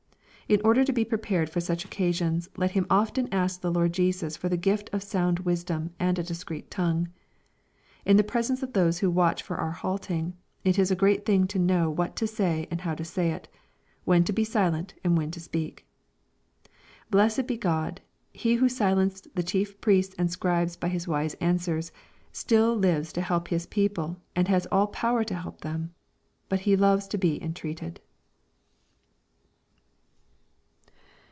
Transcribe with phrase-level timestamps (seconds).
[0.49, 4.35] In order to be prepared for such occasions let him often ask the Lord Jesus
[4.35, 7.07] for the gift of sound wisdom and a discreet tongue.
[8.05, 10.33] In the presence of those who watch for our halting,
[10.65, 13.47] it is a great thing to know what to say and bow to say it,
[14.03, 15.87] when to be silent, and when to speak.
[17.09, 18.01] Blessed be God,
[18.33, 21.93] He who silenced the chief priests and scribes by His wise answers,
[22.33, 22.75] stil!
[22.75, 25.93] lives to help His people and has all power to help them.
[26.49, 28.01] But He loves to be entreated.